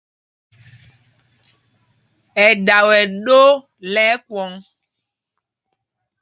Ɛdaa 2.45 2.83
wɛ 2.87 2.99
ɗó 3.25 3.41
lɛ́ 3.93 4.07
ɛkwɔ̌ŋ. 4.15 4.51